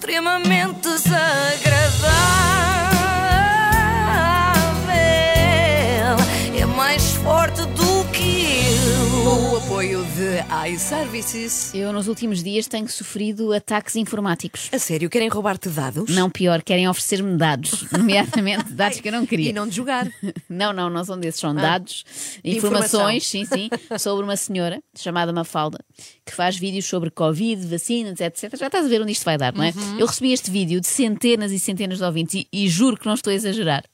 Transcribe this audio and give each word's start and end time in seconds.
extremamente 0.00 0.80
desagradável. 0.80 2.10
É 6.58 6.64
mais 6.74 7.12
forte 7.16 7.60
do 7.66 8.04
que 8.10 8.64
eu. 8.64 9.22
Com 9.22 9.50
o 9.50 9.56
apoio 9.58 10.02
de 10.16 10.38
Eu, 11.74 11.90
nos 11.90 12.06
últimos 12.06 12.42
dias, 12.42 12.66
tenho 12.66 12.86
sofrido 12.86 13.50
ataques 13.50 13.96
informáticos. 13.96 14.68
A 14.70 14.78
sério, 14.78 15.08
querem 15.08 15.26
roubar-te 15.26 15.70
dados? 15.70 16.14
Não 16.14 16.28
pior, 16.28 16.60
querem 16.60 16.86
oferecer-me 16.86 17.34
dados, 17.38 17.86
nomeadamente 17.90 18.70
dados 18.74 19.00
que 19.00 19.08
eu 19.08 19.12
não 19.12 19.24
queria. 19.24 19.48
E 19.48 19.52
não 19.54 19.66
de 19.66 19.74
jogar. 19.74 20.06
Não, 20.50 20.72
não, 20.72 20.90
não 20.90 21.04
são 21.04 21.18
desses, 21.18 21.40
são 21.40 21.54
dados, 21.54 22.04
informações, 22.44 23.24
sim, 23.24 23.44
sim, 23.44 23.70
sobre 23.98 24.24
uma 24.24 24.36
senhora 24.36 24.82
chamada 24.98 25.32
Mafalda, 25.32 25.78
que 26.26 26.34
faz 26.34 26.56
vídeos 26.56 26.84
sobre 26.84 27.08
Covid, 27.08 27.64
vacinas, 27.66 28.20
etc. 28.20 28.56
Já 28.56 28.66
estás 28.66 28.84
a 28.84 28.88
ver 28.88 29.00
onde 29.00 29.12
isto 29.12 29.24
vai 29.24 29.38
dar, 29.38 29.54
não 29.54 29.62
é? 29.62 29.72
Eu 29.98 30.06
recebi 30.06 30.32
este 30.32 30.50
vídeo 30.50 30.80
de 30.80 30.88
centenas 30.88 31.52
e 31.52 31.58
centenas 31.58 31.98
de 31.98 32.04
ouvintes 32.04 32.34
e, 32.34 32.48
e 32.52 32.68
juro 32.68 32.96
que 32.96 33.06
não 33.06 33.14
estou 33.14 33.30
a 33.30 33.34
exagerar. 33.34 33.84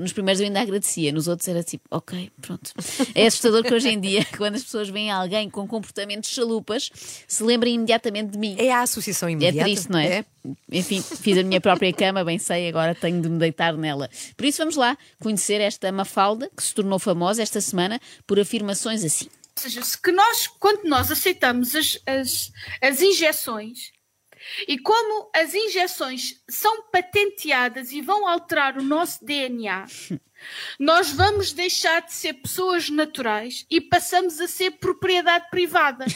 Nos 0.00 0.12
primeiros 0.12 0.40
eu 0.40 0.46
ainda 0.46 0.60
agradecia, 0.60 1.12
nos 1.12 1.26
outros 1.26 1.48
era 1.48 1.62
tipo, 1.62 1.84
ok, 1.90 2.30
pronto. 2.40 2.72
É 3.14 3.26
assustador 3.26 3.62
que 3.64 3.74
hoje 3.74 3.88
em 3.88 4.00
dia, 4.00 4.24
quando 4.36 4.54
as 4.54 4.62
pessoas 4.62 4.88
veem 4.88 5.10
alguém 5.10 5.50
com 5.50 5.66
comportamentos 6.14 6.30
chalupas, 6.30 6.90
se 7.26 7.42
lembrem 7.42 7.74
imediatamente 7.74 8.30
de 8.30 8.38
mim. 8.38 8.56
É 8.58 8.72
a 8.72 8.82
associação 8.82 9.28
É 9.28 9.32
imediata. 9.32 9.64
triste, 9.64 9.90
não 9.90 9.98
é? 9.98 10.24
Enfim, 10.70 11.02
fiz 11.02 11.38
a 11.38 11.42
minha 11.42 11.60
própria 11.60 11.92
cama, 11.92 12.24
bem 12.24 12.38
sei, 12.38 12.68
agora 12.68 12.94
tenho 12.94 13.20
de 13.20 13.28
me 13.28 13.38
deitar 13.38 13.76
nela. 13.76 14.08
Por 14.36 14.44
isso 14.46 14.58
vamos 14.58 14.76
lá 14.76 14.96
conhecer 15.20 15.60
esta 15.60 15.90
Mafalda, 15.90 16.50
que 16.54 16.62
se 16.62 16.74
tornou 16.74 16.98
famosa 16.98 17.42
esta 17.42 17.60
semana 17.60 18.00
por 18.26 18.38
afirmações 18.38 19.04
assim. 19.04 19.26
Ou 19.56 19.62
seja, 19.62 19.82
se 19.82 20.00
que 20.00 20.10
nós, 20.10 20.48
quando 20.58 20.84
nós 20.84 21.10
aceitamos 21.10 21.74
as, 21.76 21.98
as, 22.06 22.52
as 22.82 23.00
injeções, 23.00 23.92
e 24.66 24.78
como 24.78 25.30
as 25.34 25.54
injeções 25.54 26.42
são 26.48 26.82
patenteadas 26.90 27.92
e 27.92 28.00
vão 28.00 28.26
alterar 28.26 28.76
o 28.78 28.82
nosso 28.82 29.24
DNA, 29.24 29.86
nós 30.78 31.10
vamos 31.10 31.52
deixar 31.52 32.02
de 32.02 32.12
ser 32.12 32.34
pessoas 32.34 32.90
naturais 32.90 33.66
e 33.70 33.80
passamos 33.80 34.40
a 34.40 34.48
ser 34.48 34.72
propriedade 34.72 35.48
privada. 35.50 36.06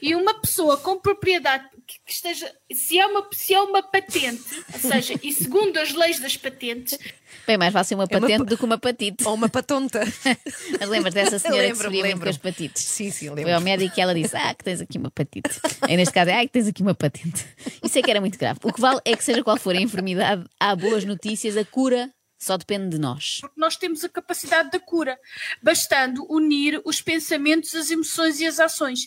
E 0.00 0.14
uma 0.14 0.40
pessoa 0.40 0.76
com 0.76 0.98
propriedade 0.98 1.68
que 1.86 1.96
que 2.04 2.12
esteja, 2.12 2.52
se 2.72 2.98
é 2.98 3.06
uma, 3.06 3.26
se 3.32 3.54
é 3.54 3.60
uma 3.60 3.82
patente, 3.82 4.42
ou 4.74 4.80
seja, 4.80 5.14
e 5.22 5.32
segundo 5.32 5.76
as 5.78 5.92
leis 5.92 6.18
das 6.18 6.36
patentes, 6.36 6.98
Bem, 7.46 7.56
mais 7.58 7.72
fácil 7.72 7.96
uma 7.96 8.04
É 8.04 8.06
uma 8.14 8.20
patente 8.20 8.38
pa- 8.38 8.44
do 8.44 8.58
que 8.58 8.64
uma 8.64 8.78
patite. 8.78 9.24
Ou 9.24 9.34
uma 9.34 9.48
patonta. 9.48 10.00
Mas 10.80 10.88
lembras 10.88 11.14
dessa 11.14 11.38
senhora 11.38 11.62
que 11.62 11.68
Lembro-me, 11.72 11.76
sofria 11.84 11.90
muito 11.90 12.02
com 12.02 12.08
lembro-me. 12.24 12.30
as 12.30 12.36
patites? 12.38 12.82
Sim, 12.82 13.10
sim, 13.10 13.26
Foi 13.28 13.28
ao 13.28 13.34
lembro. 13.44 13.60
médico 13.62 13.94
e 13.96 14.00
ela 14.00 14.14
disse: 14.14 14.36
Ah, 14.36 14.54
que 14.54 14.64
tens 14.64 14.80
aqui 14.80 14.98
uma 14.98 15.10
patite. 15.10 15.50
Aí 15.82 15.96
neste 15.96 16.12
caso 16.14 16.30
é: 16.30 16.40
Ah, 16.40 16.42
que 16.46 16.48
tens 16.52 16.66
aqui 16.66 16.82
uma 16.82 16.94
patente. 16.94 17.44
Isso 17.82 17.98
é 17.98 18.02
que 18.02 18.10
era 18.10 18.20
muito 18.20 18.38
grave. 18.38 18.58
O 18.64 18.72
que 18.72 18.80
vale 18.80 19.00
é 19.04 19.14
que, 19.16 19.22
seja 19.22 19.44
qual 19.44 19.56
for 19.58 19.76
a 19.76 19.80
enfermidade, 19.80 20.44
há 20.58 20.74
boas 20.74 21.04
notícias, 21.04 21.56
a 21.56 21.64
cura 21.64 22.10
só 22.38 22.56
depende 22.56 22.90
de 22.90 22.98
nós. 22.98 23.38
porque 23.40 23.60
nós 23.60 23.76
temos 23.76 24.02
a 24.04 24.08
capacidade 24.08 24.70
da 24.70 24.80
cura, 24.80 25.18
bastando 25.62 26.26
unir 26.30 26.80
os 26.84 27.00
pensamentos, 27.00 27.74
as 27.74 27.90
emoções 27.90 28.40
e 28.40 28.46
as 28.46 28.58
ações. 28.60 29.00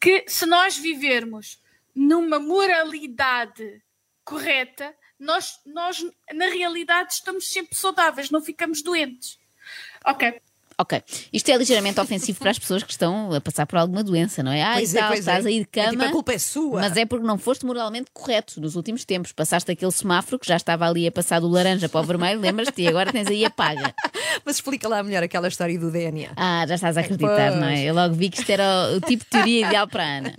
Que 0.00 0.24
se 0.28 0.46
nós 0.46 0.76
vivermos 0.78 1.58
numa 1.94 2.38
moralidade 2.38 3.82
correta, 4.24 4.94
nós, 5.18 5.58
nós 5.66 6.04
na 6.32 6.46
realidade 6.46 7.12
estamos 7.14 7.48
sempre 7.52 7.76
saudáveis, 7.76 8.30
não 8.30 8.40
ficamos 8.40 8.82
doentes. 8.82 9.38
Ok. 10.06 10.40
Ok, 10.78 11.00
isto 11.32 11.50
é 11.50 11.56
ligeiramente 11.56 12.00
ofensivo 12.00 12.38
para 12.40 12.50
as 12.50 12.58
pessoas 12.58 12.82
que 12.82 12.90
estão 12.90 13.32
a 13.32 13.40
passar 13.42 13.66
por 13.66 13.76
alguma 13.78 14.02
doença, 14.02 14.42
não 14.42 14.50
é? 14.50 14.62
Ah, 14.62 14.72
Pois 14.72 14.92
e 14.94 14.96
é, 14.96 15.00
tal, 15.00 15.08
pois 15.10 15.20
estás 15.20 15.44
é. 15.44 15.48
aí 15.48 15.54
de 15.56 15.60
É 15.60 15.66
cama. 15.66 15.90
tipo, 15.90 16.04
a 16.04 16.10
culpa 16.10 16.32
é 16.32 16.38
sua. 16.38 16.80
Mas 16.80 16.96
é 16.96 17.04
porque 17.04 17.26
não 17.26 17.36
foste 17.38 17.66
moralmente 17.66 18.10
correto 18.12 18.58
nos 18.60 18.74
últimos 18.74 19.04
tempos. 19.04 19.32
Passaste 19.32 19.70
aquele 19.70 19.92
semáforo 19.92 20.38
que 20.38 20.48
já 20.48 20.56
estava 20.56 20.88
ali 20.88 21.06
a 21.06 21.12
passar 21.12 21.40
do 21.40 21.46
laranja 21.48 21.88
para 21.90 22.00
o 22.00 22.04
vermelho, 22.04 22.40
lembras-te? 22.40 22.82
E 22.82 22.88
agora 22.88 23.12
tens 23.12 23.28
aí 23.28 23.44
a 23.44 23.50
paga. 23.50 23.94
Mas 24.46 24.56
explica 24.56 24.88
lá 24.88 25.02
melhor 25.02 25.22
aquela 25.22 25.46
história 25.46 25.78
do 25.78 25.90
DNA. 25.90 26.32
Ah, 26.36 26.64
já 26.66 26.74
estás 26.74 26.96
a 26.96 27.00
acreditar, 27.02 27.50
Pois. 27.50 27.60
não 27.60 27.68
é? 27.68 27.82
Eu 27.84 27.94
logo 27.94 28.14
vi 28.14 28.30
que 28.30 28.38
isto 28.40 28.50
era 28.50 28.64
o, 28.92 28.96
o 28.96 29.00
tipo 29.02 29.24
de 29.24 29.30
teoria 29.30 29.66
ideal 29.66 29.86
para 29.86 30.02
a 30.02 30.06
Ana. 30.06 30.34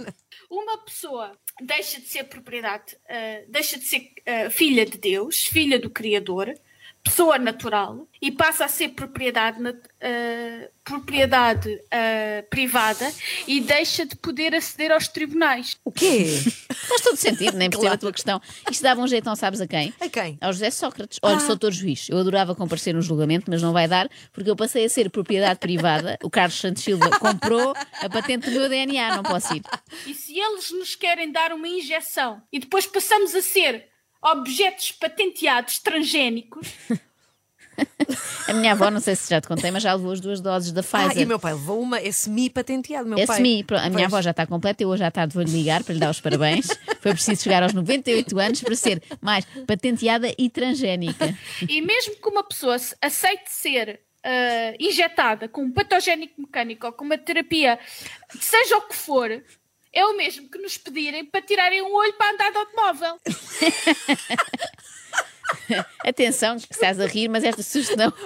Uma 0.49 0.77
pessoa 0.79 1.31
deixa 1.61 1.99
de 1.99 2.07
ser 2.07 2.23
propriedade, 2.25 2.97
ah, 3.09 3.43
deixa 3.47 3.77
de 3.77 3.85
ser 3.85 4.11
ah, 4.25 4.49
filha 4.49 4.85
de 4.85 4.97
Deus, 4.97 5.45
filha 5.45 5.79
do 5.79 5.89
Criador, 5.89 6.53
pessoa 7.03 7.37
natural, 7.37 8.07
e 8.21 8.31
passa 8.31 8.63
a 8.65 8.67
ser 8.69 8.89
propriedade, 8.89 9.57
ah, 10.01 10.69
propriedade 10.83 11.69
ah, 11.91 12.43
privada 12.49 13.11
e 13.45 13.59
deixa 13.59 14.05
de 14.05 14.15
poder 14.15 14.55
aceder 14.55 14.91
aos 14.91 15.07
tribunais. 15.09 15.77
O 15.83 15.91
quê? 15.91 16.25
Faz 16.73 17.01
todo 17.01 17.17
sentido, 17.17 17.57
nem 17.57 17.69
percebo 17.69 17.83
Claro. 17.83 17.95
a 17.95 17.97
tua 17.97 18.11
questão. 18.13 18.41
Isto 18.71 18.81
dava 18.83 19.01
um 19.01 19.07
jeito, 19.07 19.25
não 19.25 19.35
sabes 19.35 19.59
a 19.59 19.67
quem? 19.67 19.93
A 19.99 20.07
quem? 20.07 20.37
Ao 20.39 20.53
José 20.53 20.71
Sócrates. 20.71 21.19
Olha, 21.21 21.39
sou 21.39 21.49
doutor 21.49 21.71
juiz. 21.73 22.07
Eu 22.09 22.17
adorava 22.17 22.55
comparecer 22.55 22.93
no 22.93 23.01
julgamento, 23.01 23.51
mas 23.51 23.61
não 23.61 23.73
vai 23.73 23.87
dar, 23.87 24.09
porque 24.31 24.49
eu 24.49 24.55
passei 24.55 24.85
a 24.85 24.89
ser 24.89 25.09
propriedade 25.09 25.59
privada. 25.59 26.17
O 26.23 26.29
Carlos 26.29 26.57
Santos 26.59 26.83
Silva 26.83 27.09
comprou 27.19 27.73
a 28.01 28.09
patente 28.09 28.49
do 28.49 28.51
meu 28.51 28.69
DNA, 28.69 29.15
não 29.17 29.23
posso 29.23 29.53
ir. 29.55 29.61
E 30.07 30.13
se 30.13 30.39
eles 30.39 30.71
nos 30.71 30.95
querem 30.95 31.31
dar 31.31 31.51
uma 31.51 31.67
injeção 31.67 32.41
e 32.51 32.59
depois 32.59 32.85
passamos 32.87 33.35
a 33.35 33.41
ser 33.41 33.87
objetos 34.23 34.91
patenteados 34.93 35.79
transgénicos, 35.79 36.67
A 38.47 38.53
minha 38.53 38.73
avó, 38.73 38.91
não 38.91 38.99
sei 38.99 39.15
se 39.15 39.29
já 39.29 39.41
te 39.41 39.47
contei, 39.47 39.71
mas 39.71 39.81
já 39.81 39.93
levou 39.95 40.11
as 40.11 40.19
duas 40.19 40.39
doses 40.39 40.71
da 40.71 40.81
Ah, 40.81 40.83
Pfizer. 40.83 41.21
e 41.23 41.25
o 41.25 41.27
meu 41.27 41.39
pai 41.39 41.53
levou 41.53 41.81
uma, 41.81 41.97
é 41.99 42.11
semi-patenteado. 42.11 43.09
Meu 43.09 43.17
É 43.17 43.25
pai. 43.25 43.37
semi. 43.37 43.63
Pro- 43.63 43.77
A 43.77 43.83
minha 43.89 43.93
Pois. 43.93 44.13
avó 44.13 44.21
já 44.21 44.29
está 44.29 44.45
completa, 44.45 44.83
eu 44.83 44.89
hoje 44.89 45.03
à 45.03 45.09
tarde 45.09 45.33
vou-lhe 45.33 45.49
ligar 45.49 45.83
para 45.83 45.93
lhe 45.93 45.99
dar 45.99 46.11
os 46.11 46.21
parabéns. 46.21 46.67
Foi 47.01 47.13
preciso 47.13 47.41
chegar 47.41 47.63
aos 47.63 47.73
98 47.73 48.37
anos 48.39 48.61
para 48.61 48.75
ser 48.75 49.01
mais 49.19 49.43
patenteada 49.65 50.31
e 50.37 50.49
transgénica. 50.51 51.35
e 51.67 51.81
mesmo 51.81 52.15
que 52.15 52.29
uma 52.29 52.43
pessoa 52.43 52.75
aceite 53.01 53.45
ser 53.49 54.01
ah, 54.23 54.73
injetada 54.79 55.47
com 55.47 55.63
um 55.63 55.71
patogénico 55.71 56.39
mecânico 56.41 56.85
ou 56.85 56.93
com 56.93 57.05
uma 57.05 57.17
terapia, 57.17 57.79
seja 58.39 58.77
o 58.77 58.81
que 58.87 58.95
for, 58.95 59.29
é 59.93 60.05
o 60.05 60.17
mesmo 60.17 60.49
que 60.49 60.57
nos 60.57 60.77
pedirem 60.77 61.23
para 61.23 61.41
tirarem 61.41 61.81
um 61.81 61.93
olho 61.93 62.13
para 62.13 62.33
andar 62.33 62.51
de 62.51 62.57
automóvel. 62.57 63.19
Atenção, 66.03 66.57
que 66.57 66.73
estás 66.73 66.99
a 66.99 67.05
rir, 67.05 67.29
mas 67.29 67.43
esta 67.43 67.61
sugestão. 67.61 68.11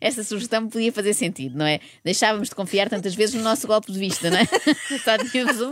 Esta 0.00 0.22
sugestão 0.22 0.68
podia 0.68 0.92
fazer 0.92 1.14
sentido, 1.14 1.56
não 1.56 1.64
é? 1.64 1.80
Deixávamos 2.04 2.50
de 2.50 2.54
confiar 2.54 2.90
tantas 2.90 3.14
vezes 3.14 3.36
no 3.36 3.42
nosso 3.42 3.66
golpe 3.66 3.90
de 3.90 3.98
vista, 3.98 4.28
não 4.28 4.36
é? 4.36 4.44
Só 5.02 5.16
tínhamos 5.16 5.62
um. 5.62 5.70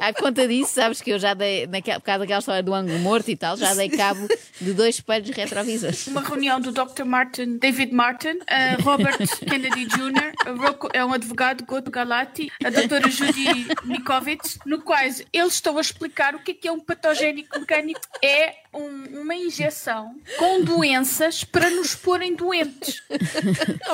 À 0.00 0.14
conta 0.14 0.48
disso, 0.48 0.72
sabes 0.72 1.02
que 1.02 1.10
eu 1.10 1.18
já 1.18 1.34
dei, 1.34 1.66
naquela, 1.66 2.00
por 2.00 2.06
causa 2.06 2.20
daquela 2.20 2.38
história 2.38 2.62
do 2.62 2.72
ângulo 2.72 2.98
morto 3.00 3.30
e 3.30 3.36
tal, 3.36 3.54
já 3.54 3.74
dei 3.74 3.90
cabo 3.90 4.26
de 4.58 4.72
dois 4.72 4.94
espelhos 4.94 5.28
retrovisores. 5.28 6.06
Uma 6.06 6.22
reunião 6.22 6.58
do 6.58 6.72
Dr. 6.72 7.04
Martin, 7.04 7.58
David 7.58 7.92
Martin, 7.92 8.38
ah, 8.48 8.78
Robert 8.82 9.18
Kennedy 9.46 9.84
Jr., 9.84 10.56
Rocco 10.56 10.88
é 10.94 11.04
um 11.04 11.12
advogado, 11.12 11.66
Goto 11.66 11.90
Galati, 11.90 12.50
a 12.64 12.70
doutora 12.70 13.10
Judy 13.10 13.68
Mikovits, 13.84 14.58
no 14.64 14.80
quais 14.80 15.22
eles 15.34 15.52
estão 15.52 15.76
a 15.76 15.82
explicar 15.82 16.34
o 16.34 16.38
que 16.38 16.52
é, 16.52 16.54
que 16.54 16.68
é 16.68 16.72
um 16.72 16.80
patogénico 16.80 17.60
mecânico. 17.60 18.00
É 18.24 18.54
um- 18.72 19.20
uma 19.20 19.34
injeção 19.34 20.14
com 20.38 20.62
doenças 20.64 21.44
para 21.44 21.70
nos 21.70 21.94
porem 21.94 22.34
doentes. 22.34 23.02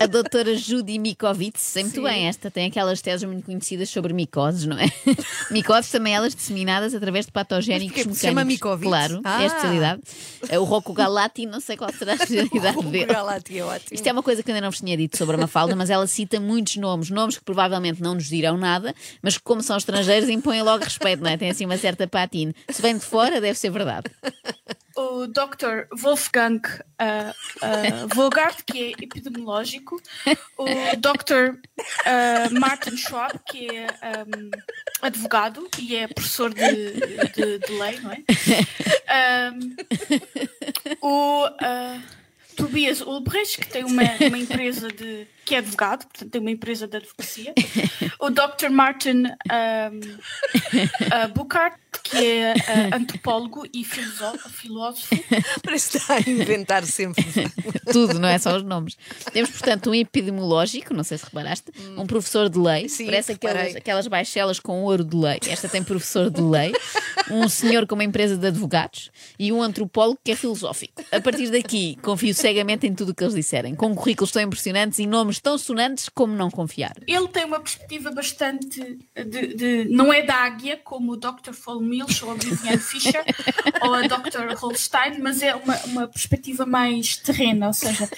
A, 0.00 0.04
a 0.04 0.06
doutora 0.06 0.56
Judy 0.56 0.98
Mikovits, 0.98 1.60
sei 1.62 1.84
muito 1.84 2.02
bem, 2.02 2.26
esta 2.26 2.50
tem 2.50 2.66
aquelas 2.66 3.00
teses 3.00 3.24
muito 3.24 3.44
conhecidas 3.44 3.88
sobre 3.90 4.12
micoses, 4.12 4.64
não 4.66 4.78
é? 4.78 4.86
micoses 5.50 5.90
também 5.90 6.14
elas 6.14 6.34
disseminadas 6.34 6.94
através 6.94 7.26
de 7.26 7.32
patogénicos 7.32 7.96
mecânicos. 7.98 8.18
Se 8.18 8.26
chama 8.26 8.44
Mikovits? 8.44 8.88
Claro, 8.88 9.20
Ah. 9.24 9.40
é 9.40 9.44
a 9.44 9.46
especialidade. 9.46 10.02
É 10.48 10.58
O 10.58 10.64
Rocco 10.64 10.92
Galati, 10.92 11.46
não 11.46 11.60
sei 11.60 11.76
qual 11.76 11.92
será 11.92 12.12
a 12.12 12.14
especialidade 12.16 12.78
O 12.78 12.82
dele. 12.82 13.06
Galati 13.06 13.58
é 13.58 13.64
ótimo. 13.64 13.88
Isto 13.92 14.06
é 14.06 14.12
uma 14.12 14.22
coisa 14.22 14.42
que 14.42 14.50
eu 14.50 14.54
ainda 14.54 14.64
não 14.66 14.70
vos 14.70 14.80
tinha 14.80 14.96
dito 14.96 15.16
sobre 15.16 15.36
a 15.36 15.38
Mafalda, 15.38 15.76
mas 15.76 15.90
ela 15.90 16.06
cita 16.06 16.40
muitos 16.40 16.76
nomes, 16.76 17.10
nomes 17.10 17.38
que 17.38 17.44
provavelmente 17.44 18.02
não 18.02 18.14
nos 18.14 18.26
dirão 18.28 18.56
nada, 18.56 18.94
mas 19.22 19.36
que, 19.36 19.42
como 19.44 19.62
são 19.62 19.76
estrangeiros, 19.76 20.28
impõem 20.28 20.62
logo 20.62 20.82
respeito, 20.84 21.22
não 21.22 21.30
é? 21.30 21.36
Tem 21.36 21.50
assim 21.50 21.64
uma 21.64 21.76
certa 21.78 22.06
patina. 22.06 22.54
Se 22.70 22.80
vem 22.82 22.96
de 22.96 23.04
fora, 23.04 23.40
deve 23.40 23.58
ser 23.58 23.70
verdade. 23.74 24.10
O 24.96 25.26
Dr. 25.26 25.88
Wolfgang 25.90 26.60
ah, 27.00 27.32
Vogart, 28.14 28.62
que 28.64 28.78
é 28.80 28.90
epidemiológico, 28.90 30.00
o 30.56 30.66
Dr. 30.96 31.58
ah, 32.06 32.48
Martin 32.52 32.96
Schwab, 32.96 33.40
que 33.50 33.76
é 33.76 33.86
ahm, 34.02 34.50
advogado 35.02 35.68
e 35.80 35.96
é 35.96 36.06
professor 36.06 36.54
de, 36.54 36.92
de, 37.34 37.58
de 37.58 37.72
lei, 37.72 37.98
não 38.00 38.12
é? 38.12 38.22
Ahm, 39.10 39.76
o 41.02 41.44
ah, 41.60 42.00
Tobias 42.56 43.00
Ulbricht, 43.00 43.58
que 43.58 43.68
tem 43.68 43.84
uma, 43.84 44.02
uma 44.28 44.38
empresa 44.38 44.88
de. 44.88 45.26
que 45.44 45.56
é 45.56 45.58
advogado, 45.58 46.06
portanto 46.06 46.30
tem 46.30 46.40
uma 46.40 46.50
empresa 46.50 46.86
de 46.86 46.96
advocacia. 46.98 47.52
O 48.20 48.30
Dr. 48.30 48.70
Martin 48.70 49.24
ah, 49.50 49.90
Buchart, 51.34 51.78
que 52.04 52.16
é 52.18 52.52
ah, 52.52 52.96
antropólogo 52.96 53.64
e 53.72 53.82
filósofo. 53.84 55.16
Parece 55.64 55.90
que 55.92 55.96
está 55.96 56.16
a 56.16 56.20
inventar 56.20 56.84
sempre. 56.84 57.24
Tudo, 57.90 58.18
não 58.18 58.28
é 58.28 58.38
só 58.38 58.56
os 58.56 58.62
nomes. 58.62 58.96
Temos, 59.32 59.50
portanto, 59.50 59.90
um 59.90 59.94
epidemiológico, 59.94 60.92
não 60.94 61.02
sei 61.02 61.18
se 61.18 61.24
reparaste, 61.24 61.72
um 61.96 62.06
professor 62.06 62.48
de 62.48 62.58
lei, 62.58 62.88
Sim, 62.88 63.06
parece 63.06 63.32
reparei. 63.32 63.56
aquelas, 63.62 63.76
aquelas 63.76 64.06
baixelas 64.06 64.60
com 64.60 64.82
ouro 64.82 65.04
de 65.04 65.16
lei. 65.16 65.38
Esta 65.48 65.68
tem 65.68 65.82
professor 65.82 66.30
de 66.30 66.40
lei. 66.40 66.72
um 67.30 67.48
senhor 67.48 67.86
com 67.86 67.94
uma 67.94 68.04
empresa 68.04 68.36
de 68.36 68.46
advogados 68.46 69.10
e 69.38 69.50
um 69.50 69.62
antropólogo 69.62 70.18
que 70.22 70.32
é 70.32 70.36
filosófico. 70.36 71.02
A 71.10 71.20
partir 71.20 71.50
daqui, 71.50 71.96
confio 72.02 72.34
cegamente 72.34 72.86
em 72.86 72.94
tudo 72.94 73.10
o 73.10 73.14
que 73.14 73.24
eles 73.24 73.34
disserem, 73.34 73.74
com 73.74 73.94
currículos 73.94 74.30
tão 74.30 74.42
impressionantes 74.42 74.98
e 74.98 75.06
nomes 75.06 75.40
tão 75.40 75.56
sonantes 75.56 76.08
como 76.10 76.34
não 76.34 76.50
confiar. 76.50 76.94
Ele 77.06 77.28
tem 77.28 77.44
uma 77.44 77.60
perspectiva 77.60 78.10
bastante 78.10 78.98
de, 79.16 79.54
de- 79.54 79.84
não 79.88 80.12
é 80.12 80.22
da 80.22 80.34
águia, 80.34 80.78
como 80.84 81.12
o 81.12 81.16
Dr. 81.16 81.54
Paul 81.64 81.80
Mills 81.94 82.24
ou 82.24 82.32
a 82.32 82.34
Viviane 82.34 82.78
Fisher 82.78 83.22
ou 83.82 83.94
a 83.94 84.02
Dr. 84.02 84.54
Holstein, 84.56 85.18
mas 85.20 85.42
é 85.42 85.54
uma, 85.54 85.76
uma 85.86 86.08
perspectiva 86.08 86.66
mais 86.66 87.16
terrena, 87.16 87.68
ou 87.68 87.72
seja, 87.72 88.08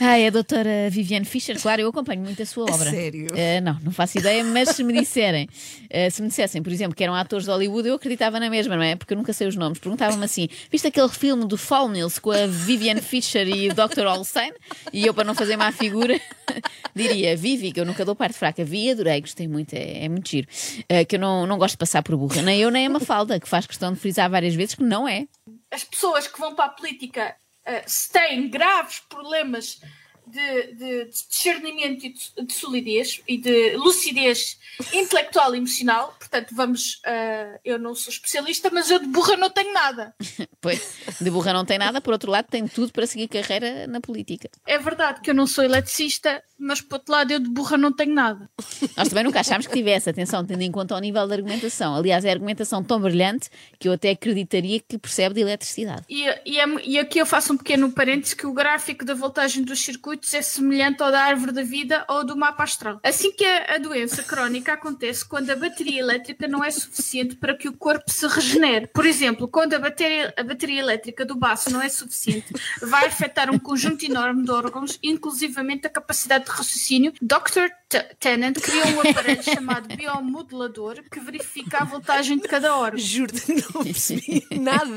Ah, 0.00 0.18
é 0.18 0.26
a 0.26 0.30
doutora 0.30 0.90
Viviane 0.90 1.24
Fischer, 1.24 1.60
claro, 1.60 1.80
eu 1.82 1.88
acompanho 1.88 2.20
muito 2.22 2.42
a 2.42 2.46
sua 2.46 2.64
obra. 2.64 2.90
sério? 2.90 3.28
Eh, 3.34 3.60
não, 3.60 3.78
não 3.82 3.92
faço 3.92 4.18
ideia, 4.18 4.44
mas 4.44 4.70
se 4.70 4.84
me 4.84 4.92
disserem, 4.92 5.48
eh, 5.88 6.10
se 6.10 6.20
me 6.22 6.28
dissessem, 6.28 6.62
por 6.62 6.72
exemplo, 6.72 6.94
que 6.94 7.02
eram 7.02 7.14
atores 7.14 7.44
de 7.46 7.50
Hollywood, 7.50 7.88
eu 7.88 7.94
acreditava 7.94 8.38
na 8.38 8.50
mesma, 8.50 8.76
não 8.76 8.82
é? 8.82 8.94
Porque 8.96 9.14
eu 9.14 9.16
nunca 9.18 9.32
sei 9.32 9.46
os 9.46 9.56
nomes. 9.56 9.78
Perguntavam-me 9.78 10.24
assim: 10.24 10.48
viste 10.70 10.86
aquele 10.86 11.08
filme 11.08 11.44
do 11.46 11.56
Fall 11.56 11.88
Mills 11.88 12.20
com 12.20 12.30
a 12.30 12.46
Viviane 12.46 13.00
Fischer 13.00 13.46
e 13.48 13.68
o 13.70 13.74
Dr. 13.74 14.06
Holstein? 14.06 14.52
E 14.92 15.06
eu, 15.06 15.14
para 15.14 15.24
não 15.24 15.34
fazer 15.34 15.56
má 15.56 15.72
figura, 15.72 16.20
diria: 16.94 17.36
Vivi, 17.36 17.72
que 17.72 17.80
eu 17.80 17.84
nunca 17.86 18.04
dou 18.04 18.14
parte 18.14 18.36
fraca. 18.36 18.64
Vi, 18.64 18.90
adorei, 18.90 19.20
gostei 19.20 19.48
muito, 19.48 19.74
é, 19.74 20.04
é 20.04 20.08
muito 20.08 20.28
giro. 20.28 20.46
Eh, 20.88 21.04
que 21.04 21.16
eu 21.16 21.20
não, 21.20 21.46
não 21.46 21.58
gosto 21.58 21.72
de 21.74 21.78
passar 21.78 22.02
por 22.02 22.16
burra. 22.16 22.42
Nem 22.42 22.60
eu, 22.60 22.65
nem 22.70 22.86
a 22.86 22.90
Mafalda, 22.90 23.38
que 23.40 23.48
faz 23.48 23.66
questão 23.66 23.92
de 23.92 23.98
frisar 24.00 24.30
várias 24.30 24.54
vezes 24.54 24.74
que 24.74 24.82
não 24.82 25.06
é. 25.08 25.26
as 25.70 25.84
pessoas 25.84 26.26
que 26.26 26.38
vão 26.38 26.54
para 26.54 26.66
a 26.66 26.68
política 26.70 27.34
eh, 27.64 27.82
se 27.86 28.10
têm 28.10 28.48
graves 28.48 29.00
problemas 29.08 29.80
de, 30.26 30.72
de- 30.74 31.04
de 31.04 31.10
discernimento 31.28 32.04
e 32.04 32.12
de, 32.12 32.46
de 32.46 32.52
solidez 32.52 33.20
e 33.28 33.38
de 33.38 33.76
lucidez 33.76 34.58
intelectual 34.92 35.54
e 35.54 35.58
emocional. 35.58 36.16
Portanto, 36.18 36.52
vamos. 36.54 37.00
eh, 37.06 37.60
eu 37.64 37.78
não 37.78 37.94
sou 37.94 38.12
especialista, 38.12 38.68
mas 38.72 38.90
eu 38.90 38.98
de 38.98 39.06
burra 39.06 39.36
não 39.36 39.50
tenho 39.50 39.72
nada. 39.72 40.14
Pois, 40.58 40.96
de 41.20 41.30
burra 41.30 41.52
não 41.52 41.64
tem 41.64 41.78
nada, 41.78 42.00
por 42.00 42.12
outro 42.12 42.28
lado, 42.28 42.46
tem 42.50 42.66
tudo 42.66 42.90
para 42.92 43.06
seguir 43.06 43.28
carreira 43.28 43.86
na 43.86 44.00
política. 44.00 44.50
É 44.66 44.76
verdade 44.78 45.20
que 45.20 45.30
eu 45.30 45.34
não 45.34 45.46
sou 45.46 45.62
eletricista, 45.62 46.42
mas 46.58 46.80
por 46.80 46.96
outro 46.96 47.12
lado, 47.12 47.30
eu 47.32 47.38
de 47.38 47.48
burra 47.48 47.76
não 47.76 47.92
tenho 47.92 48.14
nada. 48.14 48.48
Nós 48.96 49.08
também 49.08 49.24
nunca 49.24 49.40
achámos 49.40 49.66
que 49.66 49.72
tivesse, 49.74 50.08
atenção, 50.10 50.44
tendo 50.44 50.62
em 50.62 50.70
conta 50.70 50.94
o 50.94 50.98
nível 50.98 51.26
de 51.26 51.34
argumentação. 51.34 51.94
Aliás, 51.94 52.24
é 52.24 52.30
argumentação 52.30 52.82
tão 52.82 53.00
brilhante 53.00 53.48
que 53.78 53.88
eu 53.88 53.92
até 53.92 54.10
acreditaria 54.10 54.80
que 54.80 54.98
percebe 54.98 55.34
de 55.34 55.40
eletricidade. 55.42 56.02
E, 56.08 56.24
e, 56.46 56.58
é- 56.58 56.66
e 56.84 56.98
aqui 56.98 57.18
eu 57.18 57.26
faço 57.26 57.52
um 57.52 57.56
pequeno 57.56 57.90
parênteses 57.92 58.34
que 58.34 58.46
o 58.46 58.52
gráfico 58.52 59.04
da 59.04 59.14
voltagem 59.14 59.62
dos 59.62 59.80
circuitos 59.80 60.32
é 60.34 60.42
semelhante 60.42 61.02
ao 61.02 61.10
da 61.10 61.22
árvore 61.22 61.52
da 61.52 61.62
vida 61.62 62.04
ou 62.08 62.24
do 62.24 62.36
mapa 62.36 62.62
astral. 62.64 62.98
Assim 63.02 63.32
que 63.32 63.44
a, 63.44 63.74
a 63.74 63.78
doença 63.78 64.22
crónica 64.22 64.72
acontece 64.72 65.24
quando 65.28 65.50
a 65.50 65.56
bateria 65.56 66.00
elétrica 66.00 66.48
não 66.48 66.64
é 66.64 66.70
suficiente 66.70 67.36
para 67.36 67.54
que 67.56 67.68
o 67.68 67.72
corpo 67.72 68.10
se 68.10 68.26
regenere. 68.26 68.86
Por 68.88 69.04
exemplo, 69.04 69.46
quando 69.48 69.74
a 69.74 69.78
bateria, 69.78 70.32
a 70.36 70.42
bateria 70.42 70.80
elétrica 70.80 71.24
do 71.24 71.36
baço 71.36 71.70
não 71.70 71.82
é 71.82 71.88
suficiente, 71.88 72.46
vai 72.80 73.06
afetar 73.06 73.50
um 73.50 73.58
conjunto 73.58 74.04
enorme 74.04 74.44
de 74.44 74.50
órgãos, 74.50 74.98
inclusivamente 75.02 75.86
a 75.86 75.90
capacidade 75.90 76.45
de 76.46 76.56
raciocínio. 76.56 77.12
Dr. 77.20 77.68
T- 77.88 78.16
Tennant 78.18 78.54
criou 78.60 78.86
um 78.88 79.00
aparelho 79.10 79.42
chamado 79.44 79.94
biomodulador 79.94 81.02
que 81.10 81.20
verifica 81.20 81.78
a 81.78 81.84
voltagem 81.84 82.38
de 82.38 82.48
cada 82.48 82.76
órgão. 82.76 82.98
Juro-te, 82.98 83.52
não 83.74 83.84
percebi 83.84 84.44
nada. 84.52 84.90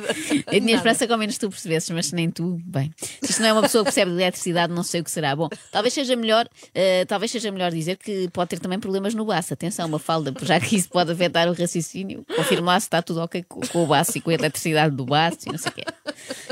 Eu 0.51 0.59
tinha 0.61 0.75
esperança 0.75 1.05
que 1.05 1.13
ao 1.13 1.19
menos 1.19 1.37
tu 1.37 1.49
percebesses, 1.49 1.89
mas 1.91 2.11
nem 2.11 2.31
tu, 2.31 2.59
bem. 2.65 2.91
Se 3.21 3.31
isto 3.31 3.41
não 3.41 3.49
é 3.49 3.53
uma 3.53 3.61
pessoa 3.61 3.83
que 3.83 3.91
percebe 3.91 4.11
de 4.11 4.17
eletricidade, 4.17 4.73
não 4.73 4.83
sei 4.83 5.01
o 5.01 5.03
que 5.03 5.11
será. 5.11 5.35
Bom, 5.35 5.49
talvez 5.71 5.93
seja 5.93 6.15
melhor, 6.15 6.47
eh, 6.73 7.05
talvez 7.05 7.31
seja 7.31 7.51
melhor 7.51 7.71
dizer 7.71 7.97
que 7.97 8.27
pode 8.29 8.49
ter 8.49 8.59
também 8.59 8.79
problemas 8.79 9.13
no 9.13 9.25
baço. 9.25 9.53
Atenção, 9.53 9.87
uma 9.87 9.99
falda, 9.99 10.33
já 10.41 10.59
que 10.59 10.75
isso 10.75 10.89
pode 10.89 11.11
afetar 11.11 11.47
o 11.47 11.53
raciocínio. 11.53 12.25
Confirma 12.35 12.73
lá 12.73 12.79
se 12.79 12.87
está 12.87 13.01
tudo 13.01 13.21
ok 13.21 13.43
com, 13.47 13.61
com 13.61 13.83
o 13.83 13.87
baço 13.87 14.17
e 14.17 14.21
com 14.21 14.29
a 14.29 14.33
eletricidade 14.33 14.95
do 14.95 15.05
baço 15.05 15.39
e 15.47 15.51
não 15.51 15.57
sei 15.57 15.71
o 15.71 15.75
quê. 15.75 15.83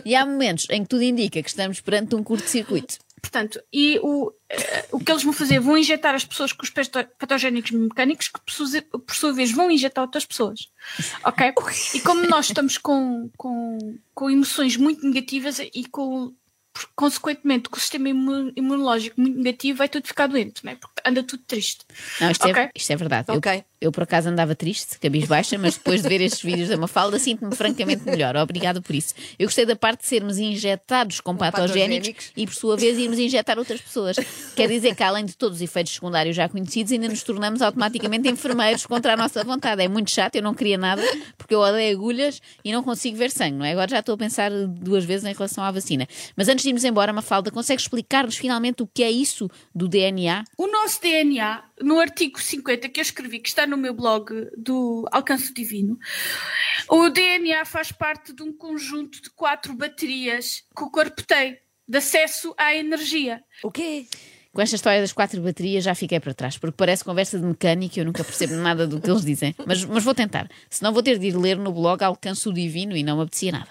E 0.05 0.15
há 0.15 0.25
momentos 0.25 0.67
em 0.69 0.83
que 0.83 0.89
tudo 0.89 1.03
indica 1.03 1.41
que 1.41 1.49
estamos 1.49 1.81
perante 1.81 2.15
um 2.15 2.23
curto-circuito. 2.23 2.97
Portanto, 3.22 3.60
e 3.74 4.00
o, 4.04 4.31
eh, 4.50 4.86
o 4.92 5.00
que 5.00 5.12
eles 5.12 5.24
vão 5.24 5.34
fazer? 5.34 5.60
Vão 5.60 5.75
injetar 5.78 6.14
as 6.14 6.24
pessoas 6.24 6.54
com 6.54 6.64
os 6.64 6.69
pato- 6.69 7.10
patogénicos 7.18 7.72
mecânicos 7.72 8.28
que, 8.28 8.40
por 8.42 9.16
sua, 9.16 9.34
vez, 9.34 9.52
vão 9.52 9.72
injetar 9.72 10.04
outras 10.04 10.25
pessoas. 10.25 10.69
Ok? 11.24 11.52
E 11.96 12.00
como 12.02 12.28
nós 12.28 12.46
estamos 12.48 12.78
com, 12.78 13.30
com, 13.36 13.98
com 14.14 14.30
emoções 14.30 14.78
muito 14.78 15.04
negativas 15.06 15.60
e 15.60 15.86
com, 15.90 16.31
consequentemente, 16.96 17.69
com 17.69 17.78
o 17.78 17.80
sistema 17.80 18.10
imu- 18.10 18.52
imunológico 18.56 19.19
muito 19.19 19.38
negativo, 19.38 19.80
vai 19.80 19.90
tudo 19.90 20.08
ficar 20.08 20.28
doente, 20.28 20.64
não 20.64 20.72
é? 20.72 20.75
Porque 20.75 21.02
anda 21.06 21.24
tudo 21.24 21.44
triste. 21.46 21.86
Não, 22.22 22.31
isto, 22.31 22.48
é, 22.48 22.52
Ok. 22.52 22.69
isto 22.75 22.92
é 22.92 22.96
verdade. 22.96 23.31
Ok. 23.31 23.52
Eu, 23.52 23.64
por 23.91 24.03
acaso 24.03 24.29
andava 24.29 24.56
triste, 24.56 25.00
cabisbaixa, 25.00 25.57
mas 25.57 25.77
depois 25.77 26.01
de 26.01 26.09
ver 26.09 26.21
estes 26.21 26.41
vídeos 26.41 26.69
da 26.69 26.77
Mafalda 26.77 27.19
sinto-me 27.19 27.56
francamente 27.56 28.03
melhor. 28.03 28.35
Obrigada 28.38 28.81
por 28.81 28.95
isso. 28.95 29.13
Eu 29.38 29.47
gostei 29.47 29.65
da 29.65 29.75
parte 29.75 30.01
de 30.01 30.07
sermos 30.07 30.38
injetados 30.38 31.21
com, 31.21 31.35
patogénicos, 31.35 32.07
patogénicos. 32.07 32.31
e, 32.35 32.45
por 32.45 32.56
sua 32.56 32.77
vez, 32.77 32.97
irmos 32.97 33.19
injetar 33.19 33.59
outras 33.59 33.79
pessoas. 33.79 34.15
Quer 34.56 34.68
dizer 34.68 34.95
que, 34.95 35.03
além 35.03 35.25
de 35.25 35.38
todos 35.38 35.57
os 35.57 35.62
efeitos 35.62 35.94
secundários 35.94 36.35
já 36.35 36.50
conhecidos, 36.50 36.91
ainda 36.91 37.07
nos 37.07 37.21
tornamos 37.21 37.62
automaticamente 37.62 38.27
enfermeiros 38.27 38.85
contra 38.85 39.13
a 39.13 39.18
nossa 39.18 39.44
vontade. 39.44 39.83
É 39.83 39.88
muito 39.88 40.09
chato, 40.09 40.35
eu 40.35 40.41
não 40.41 40.56
queria 40.56 40.77
nada, 40.77 41.03
porque 41.38 41.53
eu 41.53 41.59
odeio 41.59 41.95
agulhas 41.95 42.41
e 42.63 42.71
não 42.71 42.81
consigo 42.81 43.15
ver 43.18 43.30
sangue, 43.30 43.57
não 43.57 43.65
é? 43.65 43.73
Agora 43.73 43.89
já 43.89 44.00
estou 44.00 44.15
a 44.15 44.18
pensar 44.18 44.51
duas 44.51 45.06
vezes 45.06 45.25
em 45.25 45.33
relação 45.33 45.63
à 45.63 45.69
vacina. 45.69 46.07
Mas 46.35 46.47
antes 46.47 46.63
de 46.63 46.69
irmos 46.69 46.83
embora, 46.83 47.13
Mafalda, 47.13 47.51
consegue 47.51 47.81
explicar-nos 47.81 48.38
finalmente 48.38 48.81
o 48.81 48.88
que 48.88 49.03
é 49.03 49.12
isso 49.12 49.50
do 49.73 49.88
DNA? 49.88 50.44
O 50.57 50.68
nosso 50.68 51.00
DNA, 51.01 51.63
no 51.81 52.00
artigo 52.00 52.41
50 52.41 52.89
que 52.89 53.00
eu 53.00 53.03
escrevi, 53.03 53.39
que 53.39 53.50
está 53.50 53.67
no 53.68 53.78
meu 53.78 53.94
blog 53.94 54.50
do 54.58 55.06
Alcance 55.12 55.54
Divino, 55.54 55.98
o 56.90 57.10
DNA 57.10 57.66
faz 57.66 57.92
parte 57.92 58.34
de 58.34 58.44
um 58.44 58.54
conjunto 58.54 59.22
de 59.22 59.30
quatro 59.30 59.74
baterias 59.75 60.64
que 60.75 60.84
o 60.84 60.90
corpo 60.90 61.24
tem 61.25 61.60
de 61.88 61.98
acesso 61.98 62.54
à 62.58 62.75
energia. 62.75 63.44
O 63.64 63.72
quê? 63.72 64.06
Com 64.54 64.62
esta 64.62 64.75
história 64.75 65.02
das 65.02 65.14
quatro 65.14 65.42
baterias 65.42 65.84
já 65.84 65.94
fiquei 65.94 66.19
para 66.19 66.34
trás, 66.34 66.58
porque 66.58 66.75
parece 66.75 67.04
conversa 67.04 67.38
de 67.38 67.46
mecânica 67.46 68.00
e 68.00 68.02
eu 68.02 68.06
nunca 68.06 68.24
percebo 68.24 68.56
nada 68.56 68.88
do 68.88 69.00
que 69.00 69.10
eles 69.10 69.24
dizem. 69.24 69.56
Mas, 69.66 69.86
mas 69.86 70.04
vou 70.04 70.16
tentar. 70.16 70.50
Senão 70.69 70.92
vou 70.92 71.04
ter 71.04 71.19
de 71.19 71.28
ir 71.28 71.38
ler 71.38 71.58
no 71.58 71.72
blog 71.72 72.04
Alcanço 72.04 72.50
o 72.50 72.54
Divino 72.54 72.98
e 72.98 73.04
não 73.04 73.18
me 73.18 73.24
apetecia 73.24 73.52
nada. 73.52 73.69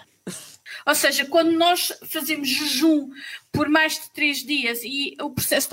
Ou 0.85 0.95
seja, 0.95 1.25
quando 1.25 1.51
nós 1.51 1.91
fazemos 2.07 2.47
jejum 2.47 3.09
por 3.51 3.69
mais 3.69 3.93
de 3.99 4.11
três 4.11 4.43
dias 4.43 4.81
e 4.83 5.15
o 5.21 5.31
processo 5.31 5.69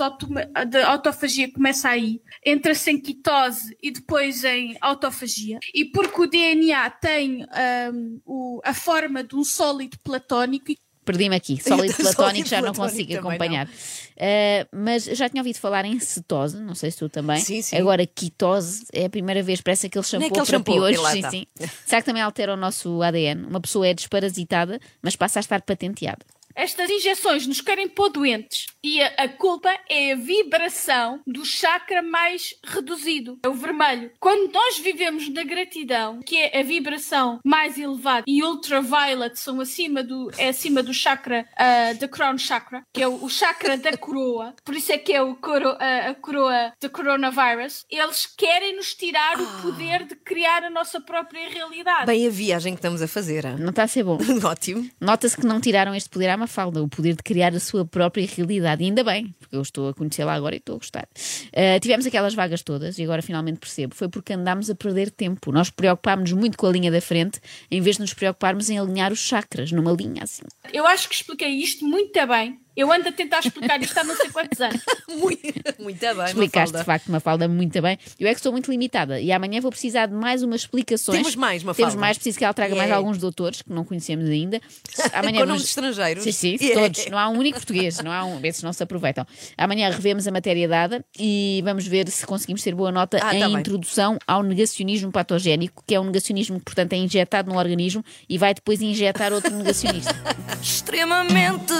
de, 0.67 0.77
autofagia 0.81 1.51
começa 1.51 1.89
aí, 1.89 2.21
entra-se 2.45 2.91
em 2.91 2.99
ketose 2.99 3.77
e 3.81 3.91
depois 3.91 4.43
em 4.43 4.75
autofagia, 4.81 5.59
e 5.73 5.85
porque 5.85 6.21
o 6.21 6.27
DNA 6.27 6.89
tem 6.89 7.45
hum, 7.93 8.19
o- 8.25 8.61
a 8.63 8.73
forma 8.73 9.23
de 9.23 9.35
um 9.35 9.43
sólido 9.43 9.97
platónico, 10.03 10.71
Perdi-me 11.05 11.35
aqui. 11.35 11.61
Sólido 11.63 11.95
platónico 11.95 12.49
já 12.49 12.61
não 12.61 12.73
consigo 12.73 13.15
acompanhar. 13.17 13.67
Uh, 13.67 14.67
mas 14.71 15.03
já 15.03 15.29
tinha 15.29 15.41
ouvido 15.41 15.57
falar 15.57 15.85
em 15.85 15.99
cetose, 15.99 16.57
não 16.57 16.73
sei 16.73 16.89
se 16.89 16.97
tu 16.97 17.09
também. 17.09 17.39
Sim, 17.39 17.61
sim. 17.61 17.77
Agora, 17.77 18.05
ketose 18.05 18.85
é 18.91 19.05
a 19.05 19.09
primeira 19.09 19.43
vez, 19.43 19.61
parece 19.61 19.87
aquele 19.87 20.03
shampoo 20.03 20.27
aquele 20.27 20.45
para 20.45 20.59
piolhos. 20.61 21.01
lá 21.01 21.11
Sim, 21.11 21.21
sim. 21.29 21.47
Será 21.85 22.01
que 22.01 22.05
também 22.05 22.21
altera 22.21 22.53
o 22.53 22.57
nosso 22.57 23.01
ADN? 23.01 23.45
Uma 23.45 23.61
pessoa 23.61 23.87
é 23.87 23.93
desparasitada, 23.93 24.79
mas 25.01 25.15
passa 25.15 25.39
a 25.39 25.41
estar 25.41 25.61
patenteada. 25.61 26.25
Estas 26.55 26.89
injeções 26.89 27.45
nos 27.45 27.59
querem 27.59 27.87
pôr 27.89 28.09
doentes 28.09 28.67
e 28.83 29.01
a, 29.01 29.07
a 29.17 29.27
culpa 29.27 29.69
é 29.89 30.13
a 30.13 30.15
vibração 30.15 31.19
do 31.27 31.43
chakra 31.43 32.01
mais 32.01 32.55
reduzido, 32.63 33.37
é 33.43 33.49
o 33.49 33.53
vermelho. 33.53 34.11
Quando 34.19 34.51
nós 34.53 34.79
vivemos 34.79 35.27
na 35.29 35.43
gratidão, 35.43 36.21
que 36.25 36.37
é 36.37 36.59
a 36.59 36.63
vibração 36.63 37.39
mais 37.43 37.77
elevada, 37.77 38.23
e 38.25 38.43
ultraviolet 38.43 39.37
são 39.39 39.59
acima 39.59 40.01
do, 40.01 40.31
é 40.37 40.49
acima 40.49 40.81
do 40.81 40.93
chakra 40.93 41.45
ah, 41.57 41.93
da 41.99 42.07
crown 42.07 42.37
chakra, 42.37 42.83
que 42.93 43.01
é 43.01 43.07
o, 43.07 43.23
o 43.23 43.29
chakra 43.29 43.77
da 43.77 43.97
coroa, 43.97 44.53
por 44.63 44.75
isso 44.75 44.91
é 44.91 44.97
que 44.97 45.11
é 45.13 45.21
o 45.21 45.35
coro, 45.35 45.69
a, 45.79 46.09
a 46.09 46.15
coroa 46.15 46.71
do 46.79 46.89
coronavirus, 46.89 47.85
eles 47.89 48.25
querem 48.25 48.75
nos 48.75 48.93
tirar 48.93 49.39
o 49.39 49.61
poder 49.61 50.05
de 50.05 50.15
criar 50.15 50.63
a 50.63 50.69
nossa 50.69 51.01
própria 51.01 51.49
realidade. 51.49 52.05
Bem, 52.05 52.25
a 52.27 52.29
viagem 52.29 52.73
que 52.73 52.79
estamos 52.79 53.01
a 53.01 53.07
fazer. 53.07 53.45
ah? 53.45 53.57
Não 53.57 53.69
está 53.71 53.83
a 53.83 53.87
ser 53.87 54.03
bom. 54.03 54.17
Ótimo. 54.43 54.89
Nota-se 55.01 55.35
que 55.35 55.45
não 55.45 55.59
tiraram 55.59 55.93
este 55.93 56.09
poder 56.09 56.29
à 56.29 56.37
Mafalda, 56.45 56.81
o 56.81 56.87
poder 56.87 57.15
de 57.15 57.23
criar 57.23 57.53
a 57.55 57.59
sua 57.59 57.83
própria 57.83 58.25
realidade. 58.25 58.83
E 58.83 58.85
ainda 58.85 59.03
bem, 59.03 59.35
porque 59.39 59.55
eu 59.55 59.61
estou 59.61 59.89
a 59.89 59.93
conhecê-la 59.93 60.33
agora 60.33 60.55
e 60.55 60.59
estou 60.59 60.75
a 60.75 60.77
gostar. 60.77 61.07
Uh, 61.47 61.79
tivemos 61.81 62.05
aquelas 62.05 62.35
vagas 62.35 62.61
todas 62.61 62.99
e 62.99 63.03
agora 63.03 63.21
finalmente 63.21 63.57
percebo. 63.59 63.95
Foi 63.95 64.07
porque 64.07 64.33
andámos 64.33 64.69
a 64.69 64.75
perder 64.75 65.09
tempo. 65.09 65.51
Nós 65.51 65.69
preocupámos-nos 65.69 66.39
muito 66.39 66.57
com 66.57 66.67
a 66.67 66.71
linha 66.71 66.91
da 66.91 67.01
frente 67.01 67.39
em 67.69 67.81
vez 67.81 67.95
de 67.95 68.03
nos 68.03 68.13
preocuparmos 68.13 68.69
em 68.69 68.77
alinhar 68.77 69.11
os 69.11 69.19
chakras 69.19 69.71
numa 69.71 69.91
linha 69.91 70.23
assim. 70.23 70.43
Eu 70.71 70.85
acho 70.85 71.09
que 71.09 71.15
expliquei 71.15 71.49
isto 71.49 71.85
muito 71.85 72.13
bem 72.27 72.59
Eu 72.75 72.91
ando 72.91 73.07
a 73.07 73.11
tentar 73.11 73.39
explicar 73.39 73.81
isto 73.81 73.97
há 73.97 74.03
não 74.03 74.15
sei 74.15 74.29
quantos 74.29 74.59
anos. 74.59 74.81
muito, 75.07 75.41
muito 75.79 75.99
bem, 75.99 76.25
Explicaste 76.25 76.77
de 76.77 76.83
facto 76.83 77.07
uma 77.07 77.19
falda 77.19 77.47
muito 77.47 77.81
bem. 77.81 77.97
Eu 78.19 78.27
é 78.27 78.31
que 78.31 78.39
estou 78.39 78.51
muito 78.51 78.69
limitada 78.69 79.19
e 79.19 79.31
amanhã 79.31 79.61
vou 79.61 79.71
precisar 79.71 80.07
de 80.07 80.13
mais 80.13 80.43
umas 80.43 80.61
explicações. 80.61 81.17
Temos 81.17 81.35
mais, 81.35 81.63
uma 81.63 81.73
Temos 81.73 81.95
mais, 81.95 82.17
preciso 82.17 82.37
que 82.37 82.43
ela 82.43 82.53
traga 82.53 82.73
yeah. 82.73 82.87
mais 82.87 82.97
alguns 82.97 83.17
doutores 83.17 83.61
que 83.61 83.71
não 83.71 83.85
conhecemos 83.85 84.29
ainda. 84.29 84.59
Amanhã 85.13 85.41
Com 85.41 85.47
vamos... 85.47 85.61
de 85.61 85.69
estrangeiros. 85.69 86.23
Sim, 86.23 86.31
sim, 86.31 86.57
yeah. 86.59 86.81
todos. 86.81 87.07
Não 87.09 87.17
há 87.17 87.29
um 87.29 87.37
único 87.37 87.57
português, 87.57 87.99
não 87.99 88.11
há 88.11 88.25
um. 88.25 88.43
Esses 88.43 88.61
não 88.61 88.73
se 88.73 88.83
aproveitam. 88.83 89.25
Amanhã 89.57 89.89
revemos 89.89 90.27
a 90.27 90.31
matéria 90.31 90.67
dada 90.67 91.05
e 91.17 91.61
vamos 91.63 91.87
ver 91.87 92.09
se 92.09 92.25
conseguimos 92.25 92.61
ter 92.61 92.75
boa 92.75 92.91
nota 92.91 93.19
ah, 93.21 93.33
em 93.33 93.39
tá 93.39 93.49
introdução 93.49 94.13
bem. 94.13 94.19
ao 94.27 94.43
negacionismo 94.43 95.11
patogénico, 95.11 95.81
que 95.87 95.95
é 95.95 95.99
um 95.99 96.05
negacionismo 96.05 96.59
que, 96.59 96.65
portanto, 96.65 96.93
é 96.93 96.97
injetado 96.97 97.49
no 97.49 97.57
organismo 97.57 98.03
e 98.27 98.37
vai 98.37 98.53
depois 98.53 98.81
injetar 98.81 99.31
outro 99.31 99.55
negacionista. 99.55 100.13
Extremamente 100.61 101.73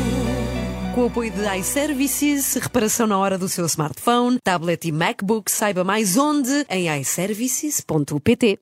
Com 0.95 1.03
o 1.03 1.07
apoio 1.07 1.31
de 1.31 1.57
iServices, 1.59 2.53
reparação 2.55 3.07
na 3.07 3.17
hora 3.17 3.37
do 3.37 3.49
seu 3.49 3.65
smartphone, 3.65 4.37
tablet 4.43 4.87
e 4.87 4.91
MacBook, 4.91 5.51
saiba 5.51 5.83
mais 5.83 6.17
onde 6.17 6.65
em 6.69 6.87
iServices.pt. 6.99 8.59